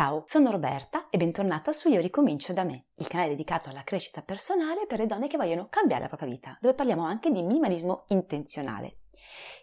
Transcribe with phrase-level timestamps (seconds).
[0.00, 4.22] Ciao, sono Roberta e bentornata su Io ricomincio da me, il canale dedicato alla crescita
[4.22, 8.04] personale per le donne che vogliono cambiare la propria vita, dove parliamo anche di minimalismo
[8.08, 9.00] intenzionale.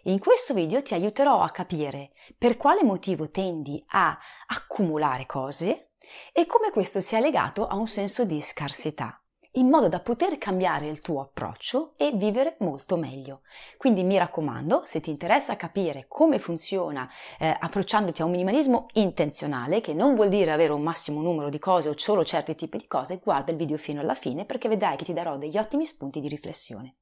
[0.04, 4.16] In questo video ti aiuterò a capire per quale motivo tendi a
[4.46, 5.94] accumulare cose
[6.32, 9.20] e come questo sia legato a un senso di scarsità
[9.58, 13.40] in modo da poter cambiare il tuo approccio e vivere molto meglio.
[13.76, 17.08] Quindi mi raccomando, se ti interessa capire come funziona
[17.38, 21.58] eh, approcciandoti a un minimalismo intenzionale, che non vuol dire avere un massimo numero di
[21.58, 24.96] cose o solo certi tipi di cose, guarda il video fino alla fine perché vedrai
[24.96, 26.94] che ti darò degli ottimi spunti di riflessione.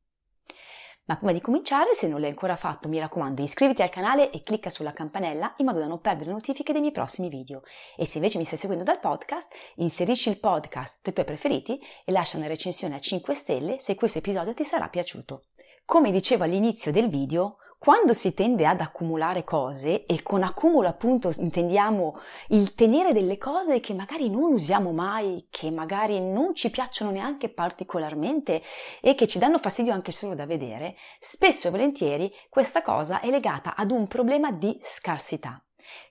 [1.09, 4.43] Ma prima di cominciare, se non l'hai ancora fatto, mi raccomando, iscriviti al canale e
[4.43, 7.63] clicca sulla campanella in modo da non perdere notifiche dei miei prossimi video.
[7.97, 11.81] E se invece mi stai seguendo dal podcast, inserisci il podcast tra i tuoi preferiti
[12.05, 15.45] e lascia una recensione a 5 stelle se questo episodio ti sarà piaciuto.
[15.85, 21.31] Come dicevo all'inizio del video, quando si tende ad accumulare cose, e con accumulo appunto
[21.37, 27.13] intendiamo il tenere delle cose che magari non usiamo mai, che magari non ci piacciono
[27.13, 28.61] neanche particolarmente
[29.01, 33.31] e che ci danno fastidio anche solo da vedere, spesso e volentieri questa cosa è
[33.31, 35.65] legata ad un problema di scarsità.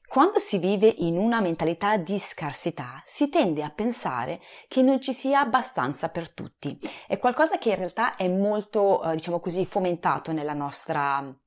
[0.07, 5.11] Quando si vive in una mentalità di scarsità, si tende a pensare che non ci
[5.11, 6.79] sia abbastanza per tutti.
[7.05, 11.37] È qualcosa che in realtà è molto, eh, diciamo così, fomentato nella nostra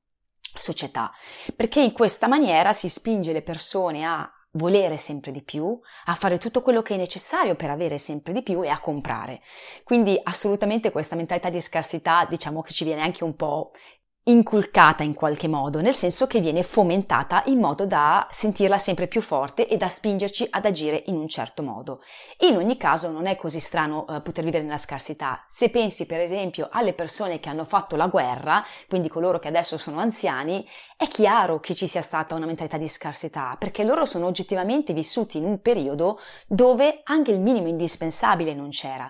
[0.55, 1.11] società,
[1.55, 6.37] perché in questa maniera si spinge le persone a volere sempre di più, a fare
[6.37, 9.41] tutto quello che è necessario per avere sempre di più e a comprare.
[9.83, 13.71] Quindi assolutamente questa mentalità di scarsità diciamo che ci viene anche un po'
[14.23, 19.21] inculcata in qualche modo, nel senso che viene fomentata in modo da sentirla sempre più
[19.21, 22.01] forte e da spingerci ad agire in un certo modo.
[22.39, 25.43] In ogni caso non è così strano eh, poter vivere nella scarsità.
[25.47, 29.77] Se pensi per esempio alle persone che hanno fatto la guerra, quindi coloro che adesso
[29.77, 34.27] sono anziani, è chiaro che ci sia stata una mentalità di scarsità, perché loro sono
[34.27, 39.09] oggettivamente vissuti in un periodo dove anche il minimo indispensabile non c'era.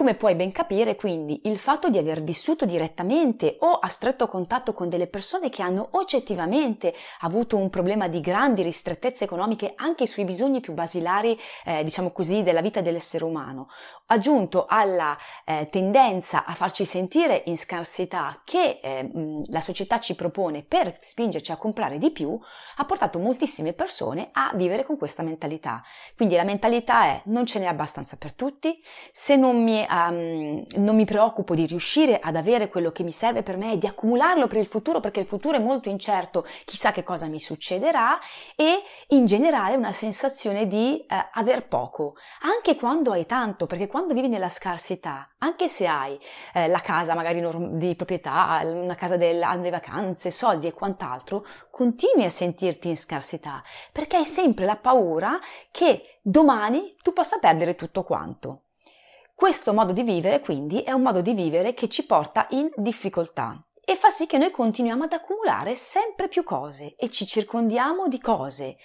[0.00, 4.72] Come puoi ben capire, quindi, il fatto di aver vissuto direttamente o a stretto contatto
[4.72, 10.24] con delle persone che hanno oggettivamente avuto un problema di grandi ristrettezze economiche anche sui
[10.24, 13.68] bisogni più basilari, eh, diciamo così, della vita dell'essere umano,
[14.06, 19.10] aggiunto alla eh, tendenza a farci sentire in scarsità che eh,
[19.50, 22.40] la società ci propone per spingerci a comprare di più,
[22.76, 25.82] ha portato moltissime persone a vivere con questa mentalità.
[26.16, 28.82] Quindi la mentalità è non ce n'è abbastanza per tutti,
[29.12, 33.42] se non mi um, non mi preoccupo di riuscire ad avere quello che mi serve
[33.42, 36.92] per me e di accumularlo per il futuro perché il futuro è molto incerto, chissà
[36.92, 38.18] che cosa mi succederà
[38.54, 44.14] e in generale una sensazione di uh, aver poco, anche quando hai tanto, perché quando
[44.14, 46.18] vivi nella scarsità, anche se hai
[46.54, 47.42] eh, la casa magari
[47.78, 53.62] di proprietà, una casa del, alle vacanze, soldi e quant'altro, continui a sentirti in scarsità
[53.92, 55.38] perché hai sempre la paura
[55.70, 58.62] che domani tu possa perdere tutto quanto.
[59.40, 63.58] Questo modo di vivere quindi è un modo di vivere che ci porta in difficoltà
[63.82, 68.20] e fa sì che noi continuiamo ad accumulare sempre più cose e ci circondiamo di
[68.20, 68.76] cose.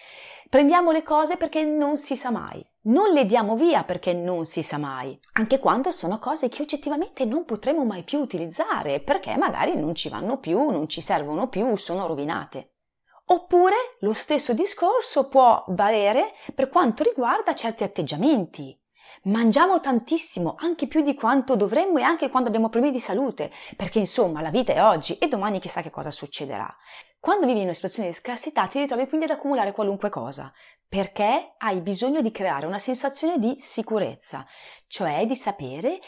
[0.50, 4.64] Prendiamo le cose perché non si sa mai, non le diamo via perché non si
[4.64, 9.78] sa mai, anche quando sono cose che oggettivamente non potremo mai più utilizzare perché magari
[9.78, 12.76] non ci vanno più, non ci servono più, sono rovinate.
[13.26, 18.80] Oppure lo stesso discorso può valere per quanto riguarda certi atteggiamenti.
[19.26, 23.98] Mangiamo tantissimo, anche più di quanto dovremmo e anche quando abbiamo problemi di salute, perché
[23.98, 26.72] insomma la vita è oggi e domani chissà che cosa succederà.
[27.20, 30.54] Quando vivi in una situazione di scarsità ti ritrovi quindi ad accumulare qualunque cosa,
[30.88, 34.46] perché hai bisogno di creare una sensazione di sicurezza,
[34.86, 36.00] cioè di sapere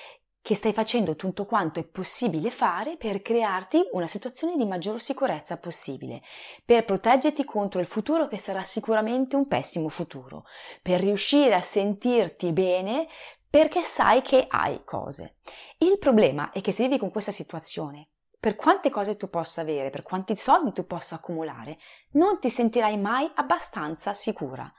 [0.47, 5.57] che stai facendo tutto quanto è possibile fare per crearti una situazione di maggior sicurezza
[5.57, 6.21] possibile,
[6.63, 10.45] per proteggerti contro il futuro che sarà sicuramente un pessimo futuro,
[10.81, 13.09] per riuscire a sentirti bene
[13.49, 15.35] perché sai che hai cose.
[15.79, 18.07] Il problema è che se vivi con questa situazione,
[18.39, 21.77] per quante cose tu possa avere, per quanti soldi tu possa accumulare,
[22.11, 24.71] non ti sentirai mai abbastanza sicura,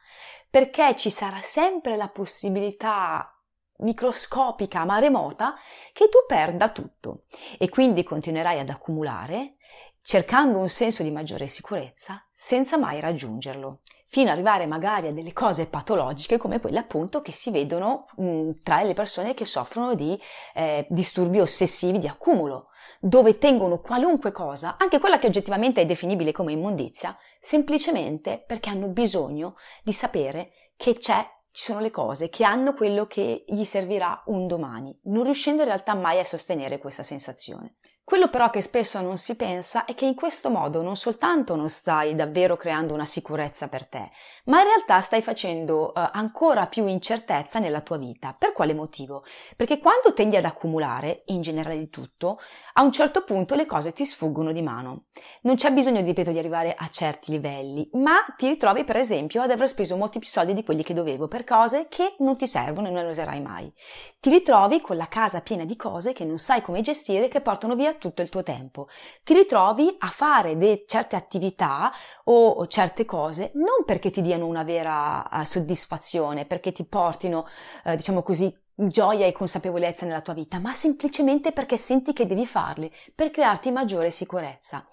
[0.49, 3.38] perché ci sarà sempre la possibilità
[3.79, 5.55] microscopica ma remota
[5.93, 7.25] che tu perda tutto
[7.59, 9.57] e quindi continuerai ad accumulare
[10.03, 13.81] cercando un senso di maggiore sicurezza senza mai raggiungerlo.
[14.11, 18.63] fino ad arrivare magari a delle cose patologiche come quelle appunto che si vedono mh,
[18.63, 20.19] tra le persone che soffrono di
[20.55, 22.69] eh, disturbi ossessivi di accumulo,
[23.01, 28.89] dove tengono qualunque cosa, anche quella che oggettivamente è definibile come immondizia, semplicemente perché hanno
[28.89, 34.23] bisogno di sapere che c'è ci sono le cose che hanno quello che gli servirà
[34.27, 37.77] un domani, non riuscendo in realtà mai a sostenere questa sensazione.
[38.09, 41.69] Quello però che spesso non si pensa è che in questo modo non soltanto non
[41.69, 44.09] stai davvero creando una sicurezza per te,
[44.49, 48.35] ma in realtà stai facendo uh, ancora più incertezza nella tua vita.
[48.37, 49.25] Per quale motivo?
[49.57, 52.39] Perché quando tendi ad accumulare, in generale di tutto,
[52.75, 55.05] a un certo punto le cose ti sfuggono di mano.
[55.43, 59.51] Non c'è bisogno, ripeto, di arrivare a certi livelli, ma ti ritrovi per esempio ad
[59.51, 62.89] aver speso molti più soldi di quelli che dovevo per cose che non ti servono
[62.89, 63.73] e non le userai mai.
[64.21, 67.75] Ti ritrovi con la casa piena di cose che non sai come gestire che portano
[67.75, 68.89] via tutto il tuo tempo.
[69.23, 71.93] Ti ritrovi a fare de- certe attività
[72.25, 77.47] o, o, certe cose non perché ti diano una vera uh, soddisfazione, perché ti portino,
[77.85, 78.55] uh, diciamo così,
[78.87, 83.73] gioia e consapevolezza nella tua vita, ma semplicemente perché senti che devi farli per crearti
[83.73, 84.87] maggiore sicurezza.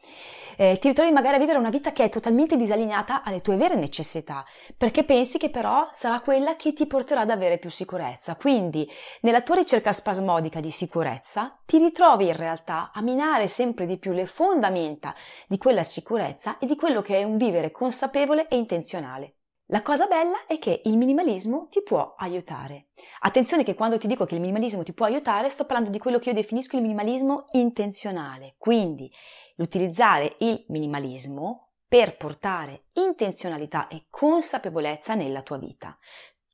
[0.57, 3.75] Eh, ti ritrovi magari a vivere una vita che è totalmente disallineata alle tue vere
[3.75, 4.43] necessità,
[4.75, 8.35] perché pensi che però sarà quella che ti porterà ad avere più sicurezza.
[8.35, 8.89] Quindi,
[9.21, 14.13] nella tua ricerca spasmodica di sicurezza, ti ritrovi in realtà a minare sempre di più
[14.13, 15.13] le fondamenta
[15.47, 19.35] di quella sicurezza e di quello che è un vivere consapevole e intenzionale.
[19.69, 22.89] La cosa bella è che il minimalismo ti può aiutare.
[23.21, 26.19] Attenzione che quando ti dico che il minimalismo ti può aiutare, sto parlando di quello
[26.19, 29.11] che io definisco il minimalismo intenzionale, quindi
[29.55, 35.97] l'utilizzare il minimalismo per portare intenzionalità e consapevolezza nella tua vita.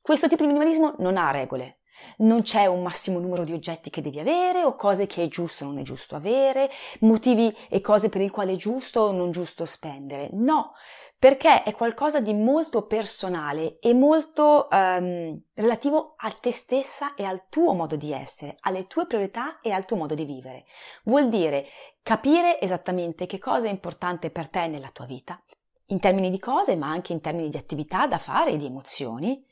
[0.00, 1.80] Questo tipo di minimalismo non ha regole,
[2.18, 5.64] non c'è un massimo numero di oggetti che devi avere o cose che è giusto
[5.64, 6.70] o non è giusto avere,
[7.00, 10.30] motivi e cose per il quale è giusto o non giusto spendere.
[10.32, 10.72] No,
[11.22, 17.44] perché è qualcosa di molto personale e molto um, relativo a te stessa e al
[17.48, 20.64] tuo modo di essere, alle tue priorità e al tuo modo di vivere.
[21.04, 21.68] Vuol dire
[22.02, 25.40] capire esattamente che cosa è importante per te nella tua vita,
[25.86, 29.46] in termini di cose, ma anche in termini di attività da fare e di emozioni.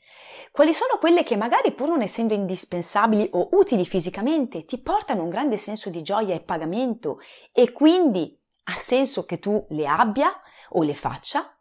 [0.51, 5.29] Quali sono quelle che magari pur non essendo indispensabili o utili fisicamente ti portano un
[5.29, 7.21] grande senso di gioia e pagamento
[7.53, 10.37] e quindi ha senso che tu le abbia
[10.71, 11.55] o le faccia?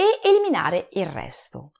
[0.00, 1.72] E eliminare il resto.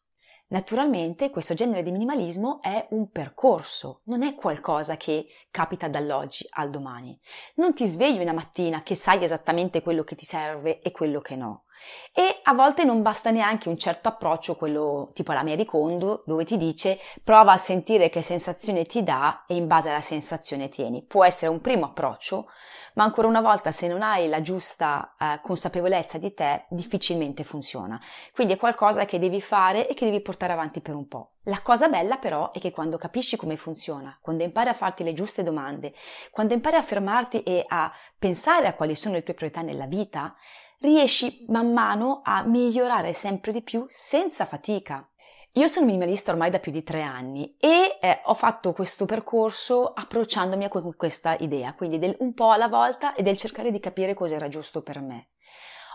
[0.48, 6.70] Naturalmente questo genere di minimalismo è un percorso, non è qualcosa che capita dall'oggi al
[6.70, 7.16] domani.
[7.56, 11.36] Non ti svegli una mattina che sai esattamente quello che ti serve e quello che
[11.36, 11.66] no.
[12.14, 16.44] E a volte non basta neanche un certo approccio, quello tipo la Mary Kondo, dove
[16.44, 21.02] ti dice prova a sentire che sensazione ti dà e in base alla sensazione tieni.
[21.02, 22.48] Può essere un primo approccio,
[22.94, 28.00] ma ancora una volta se non hai la giusta eh, consapevolezza di te, difficilmente funziona.
[28.32, 31.34] Quindi è qualcosa che devi fare e che devi portare avanti per un po'.
[31.44, 35.12] La cosa bella però è che quando capisci come funziona, quando impari a farti le
[35.12, 35.94] giuste domande,
[36.30, 40.34] quando impari a fermarti e a pensare a quali sono le tue priorità nella vita,
[40.80, 45.08] riesci man mano a migliorare sempre di più senza fatica.
[45.52, 49.92] Io sono minimalista ormai da più di tre anni e eh, ho fatto questo percorso
[49.92, 54.14] approcciandomi con questa idea, quindi del un po' alla volta e del cercare di capire
[54.14, 55.30] cosa era giusto per me.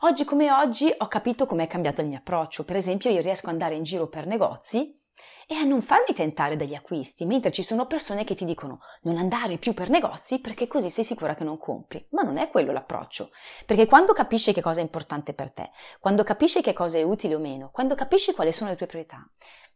[0.01, 2.65] Oggi come oggi ho capito com'è cambiato il mio approccio.
[2.65, 5.01] Per esempio, io riesco ad andare in giro per negozi
[5.47, 9.17] e a non farmi tentare dagli acquisti, mentre ci sono persone che ti dicono non
[9.17, 12.05] andare più per negozi perché così sei sicura che non compri.
[12.11, 13.31] Ma non è quello l'approccio,
[13.65, 17.35] perché quando capisci che cosa è importante per te, quando capisci che cosa è utile
[17.35, 19.27] o meno, quando capisci quali sono le tue priorità,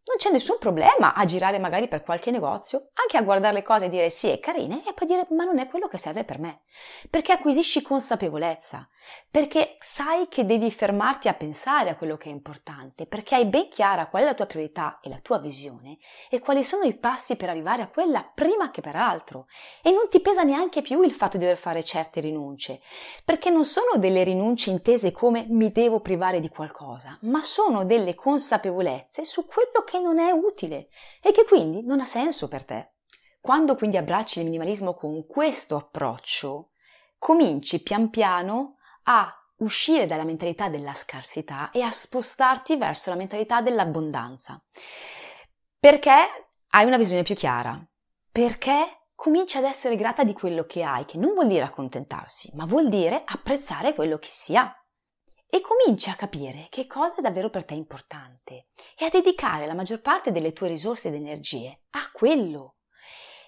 [0.07, 3.85] non c'è nessun problema a girare magari per qualche negozio, anche a guardare le cose
[3.85, 6.39] e dire sì, è carine, e poi dire ma non è quello che serve per
[6.39, 6.61] me.
[7.09, 8.87] Perché acquisisci consapevolezza,
[9.29, 13.67] perché sai che devi fermarti a pensare a quello che è importante, perché hai ben
[13.69, 15.97] chiara qual è la tua priorità e la tua visione
[16.29, 19.47] e quali sono i passi per arrivare a quella prima che per altro.
[19.81, 22.81] E non ti pesa neanche più il fatto di dover fare certe rinunce,
[23.25, 28.15] perché non sono delle rinunce intese come mi devo privare di qualcosa, ma sono delle
[28.15, 30.89] consapevolezze su quello che che non è utile
[31.21, 32.93] e che quindi non ha senso per te.
[33.41, 36.71] Quando quindi abbracci il minimalismo con questo approccio,
[37.17, 43.61] cominci pian piano a uscire dalla mentalità della scarsità e a spostarti verso la mentalità
[43.61, 44.61] dell'abbondanza.
[45.79, 46.11] Perché
[46.69, 47.79] hai una visione più chiara,
[48.31, 52.65] perché cominci ad essere grata di quello che hai, che non vuol dire accontentarsi, ma
[52.65, 54.71] vuol dire apprezzare quello che si ha
[55.49, 59.73] e cominci a capire che cosa è davvero per te importante e a dedicare la
[59.73, 62.75] maggior parte delle tue risorse ed energie a quello.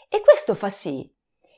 [0.07, 1.13] E questo fa sì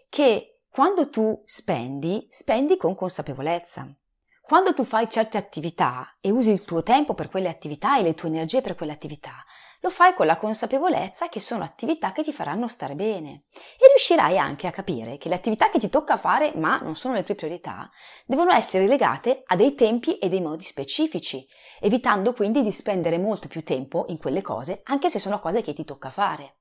[0.09, 3.95] che quando tu spendi, spendi con consapevolezza.
[4.41, 8.15] quando tu fai certe attività e usi il tuo tempo per quelle attività e le
[8.15, 9.45] tue energie per quelle attività,
[9.81, 13.45] lo fai con la consapevolezza che sono attività che ti faranno stare bene.
[13.79, 17.15] E riuscirai anche a capire che le attività che ti tocca fare, ma non sono
[17.15, 17.89] le tue priorità,
[18.25, 21.47] devono essere legate a dei tempi e dei modi specifici,
[21.79, 25.73] evitando quindi di spendere molto più tempo in quelle cose, anche se sono cose che
[25.73, 26.57] ti tocca fare.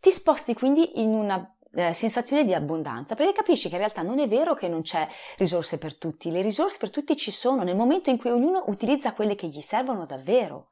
[0.00, 4.18] Ti sposti quindi in una eh, sensazione di abbondanza, perché capisci che in realtà non
[4.18, 7.76] è vero che non c'è risorse per tutti, le risorse per tutti ci sono nel
[7.76, 10.70] momento in cui ognuno utilizza quelle che gli servono davvero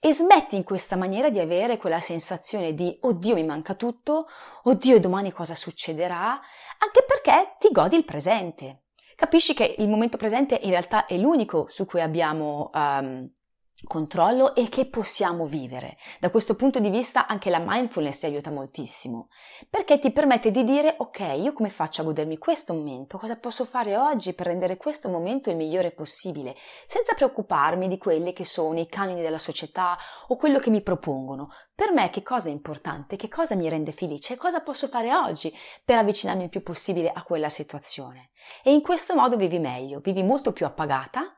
[0.00, 4.26] e smetti in questa maniera di avere quella sensazione di oddio mi manca tutto,
[4.64, 6.40] oddio domani cosa succederà,
[6.78, 8.84] anche perché ti godi il presente.
[9.16, 13.28] Capisci che il momento presente in realtà è l'unico su cui abbiamo um,
[13.84, 15.96] controllo e che possiamo vivere.
[16.18, 19.28] Da questo punto di vista anche la mindfulness ti aiuta moltissimo,
[19.70, 23.18] perché ti permette di dire ok, io come faccio a godermi questo momento?
[23.18, 26.56] Cosa posso fare oggi per rendere questo momento il migliore possibile,
[26.86, 29.96] senza preoccuparmi di quelli che sono i canoni della società
[30.28, 31.50] o quello che mi propongono.
[31.74, 35.56] Per me che cosa è importante, che cosa mi rende felice, cosa posso fare oggi
[35.84, 38.30] per avvicinarmi il più possibile a quella situazione.
[38.64, 41.37] E in questo modo vivi meglio, vivi molto più appagata,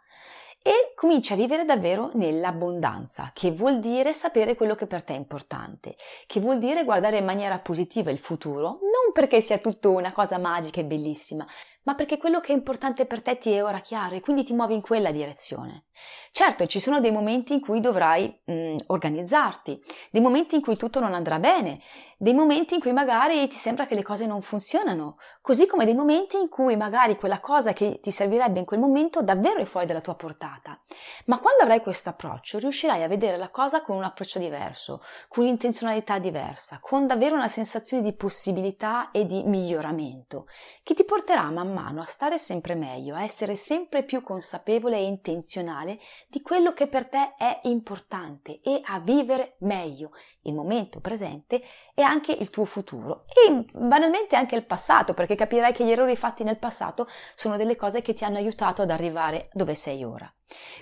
[0.62, 5.17] e cominci a vivere davvero nell'abbondanza, che vuol dire sapere quello che per te è
[5.17, 10.12] importante, che vuol dire guardare in maniera positiva il futuro, non perché sia tutto una
[10.12, 11.47] cosa magica e bellissima,
[11.82, 14.52] ma perché quello che è importante per te ti è ora chiaro e quindi ti
[14.52, 15.84] muovi in quella direzione.
[16.32, 20.76] Certo, ci sono dei momenti in cui dovrai mh, mm, organizzarti, dei momenti in cui
[20.76, 21.80] tutto non andrà bene,
[22.16, 25.94] dei momenti in cui magari ti sembra che le cose non funzionano, così come dei
[25.94, 29.87] momenti in cui magari quella cosa che ti servirebbe in quel momento davvero è fuori
[29.87, 30.78] dalla tua portata.
[31.26, 35.44] Ma quando avrai questo approccio riuscirai a vedere la cosa con un approccio diverso, con
[35.44, 40.46] un'intenzionalità diversa, con davvero una sensazione di possibilità e di miglioramento,
[40.82, 45.04] che ti porterà man mano a stare sempre meglio, a essere sempre più consapevole e
[45.04, 45.98] intenzionale
[46.28, 50.10] di quello che per te è importante e a vivere meglio
[50.42, 51.62] il momento presente
[51.94, 56.16] e anche il tuo futuro e banalmente anche il passato, perché capirai che gli errori
[56.16, 60.32] fatti nel passato sono delle cose che ti hanno aiutato ad arrivare dove sei ora.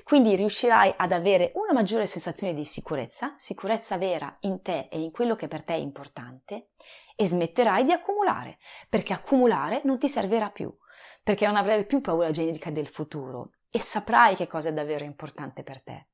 [0.05, 5.11] Quindi riuscirai ad avere una maggiore sensazione di sicurezza, sicurezza vera in te e in
[5.11, 6.69] quello che per te è importante
[7.17, 8.59] e smetterai di accumulare,
[8.89, 10.75] perché accumulare non ti servirà più,
[11.23, 15.63] perché non avrai più paura generica del futuro e saprai che cosa è davvero importante
[15.63, 16.09] per te.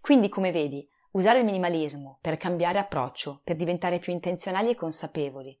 [0.00, 5.58] Quindi, come vedi, usare il minimalismo per cambiare approccio, per diventare più intenzionali e consapevoli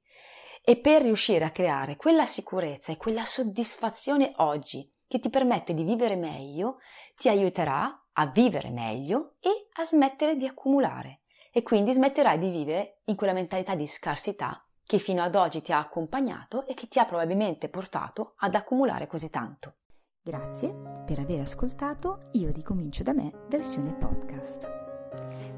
[0.64, 5.84] e per riuscire a creare quella sicurezza e quella soddisfazione oggi che ti permette di
[5.84, 6.78] vivere meglio,
[7.16, 11.20] ti aiuterà a vivere meglio e a smettere di accumulare
[11.52, 15.72] e quindi smetterai di vivere in quella mentalità di scarsità che fino ad oggi ti
[15.72, 19.78] ha accompagnato e che ti ha probabilmente portato ad accumulare così tanto.
[20.22, 24.68] Grazie per aver ascoltato Io ricomincio da me versione podcast.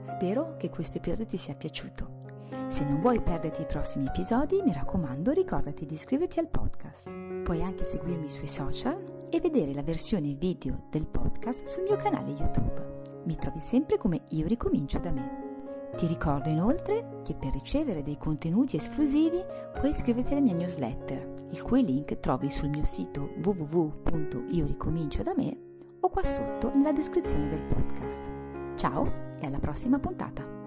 [0.00, 2.17] Spero che questo episodio ti sia piaciuto.
[2.68, 7.10] Se non vuoi perderti i prossimi episodi, mi raccomando, ricordati di iscriverti al podcast.
[7.42, 12.30] Puoi anche seguirmi sui social e vedere la versione video del podcast sul mio canale
[12.30, 13.22] YouTube.
[13.24, 15.46] Mi trovi sempre come Io ricomincio da me.
[15.96, 19.42] Ti ricordo inoltre che per ricevere dei contenuti esclusivi
[19.74, 25.56] puoi iscriverti alla mia newsletter, il cui link trovi sul mio sito www.ioricomincio da me
[26.00, 28.22] o qua sotto nella descrizione del podcast.
[28.76, 30.57] Ciao e alla prossima puntata!